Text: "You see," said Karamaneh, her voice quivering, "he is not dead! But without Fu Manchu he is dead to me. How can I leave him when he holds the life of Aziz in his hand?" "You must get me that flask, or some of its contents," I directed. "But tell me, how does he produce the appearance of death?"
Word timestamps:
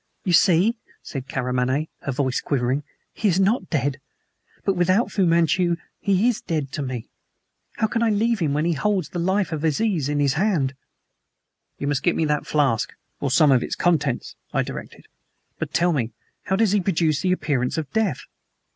"You 0.23 0.33
see," 0.33 0.77
said 1.03 1.27
Karamaneh, 1.27 1.85
her 1.99 2.11
voice 2.11 2.41
quivering, 2.41 2.81
"he 3.13 3.27
is 3.27 3.39
not 3.39 3.69
dead! 3.69 3.99
But 4.65 4.73
without 4.73 5.11
Fu 5.11 5.27
Manchu 5.27 5.75
he 5.99 6.27
is 6.27 6.41
dead 6.41 6.71
to 6.71 6.81
me. 6.81 7.07
How 7.77 7.85
can 7.85 8.01
I 8.01 8.09
leave 8.09 8.39
him 8.39 8.51
when 8.55 8.65
he 8.65 8.73
holds 8.73 9.09
the 9.09 9.19
life 9.19 9.51
of 9.51 9.63
Aziz 9.63 10.09
in 10.09 10.19
his 10.19 10.33
hand?" 10.33 10.73
"You 11.77 11.85
must 11.85 12.01
get 12.01 12.15
me 12.15 12.25
that 12.25 12.47
flask, 12.47 12.93
or 13.19 13.29
some 13.29 13.51
of 13.51 13.61
its 13.61 13.75
contents," 13.75 14.35
I 14.51 14.63
directed. 14.63 15.05
"But 15.59 15.71
tell 15.71 15.93
me, 15.93 16.13
how 16.45 16.55
does 16.55 16.71
he 16.71 16.81
produce 16.81 17.21
the 17.21 17.31
appearance 17.31 17.77
of 17.77 17.87
death?" 17.93 18.23